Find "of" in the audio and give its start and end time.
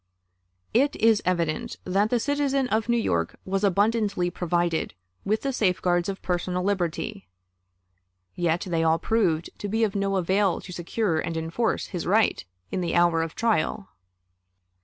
2.69-2.89, 6.09-6.23, 9.83-9.93, 13.21-13.35